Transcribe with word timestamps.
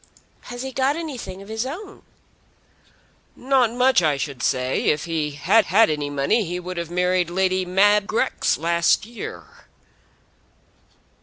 "Has 0.49 0.63
he 0.63 0.71
got 0.71 0.95
anything 0.95 1.43
of 1.43 1.47
his 1.47 1.63
own?" 1.63 2.01
"Not 3.35 3.71
much, 3.71 4.01
I 4.01 4.17
should 4.17 4.41
say. 4.41 4.85
If 4.85 5.05
he 5.05 5.29
had 5.39 5.65
had 5.65 5.91
any 5.91 6.09
money 6.09 6.43
he 6.43 6.59
would 6.59 6.77
have 6.77 6.89
married 6.89 7.29
Lady 7.29 7.65
Mab 7.65 8.07
Grex 8.07 8.57
last 8.57 9.05
year." 9.05 9.43